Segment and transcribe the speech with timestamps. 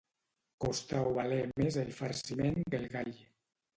[0.63, 3.15] Costar o valer més el farciment que el gall.